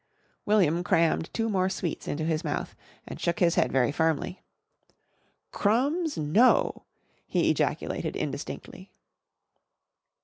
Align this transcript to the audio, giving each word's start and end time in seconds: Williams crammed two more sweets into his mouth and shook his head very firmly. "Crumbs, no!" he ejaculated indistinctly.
Williams 0.47 0.81
crammed 0.83 1.31
two 1.31 1.47
more 1.47 1.69
sweets 1.69 2.07
into 2.07 2.25
his 2.25 2.43
mouth 2.43 2.75
and 3.07 3.21
shook 3.21 3.37
his 3.39 3.53
head 3.53 3.71
very 3.71 3.91
firmly. 3.91 4.41
"Crumbs, 5.51 6.17
no!" 6.17 6.85
he 7.27 7.51
ejaculated 7.51 8.15
indistinctly. 8.15 8.89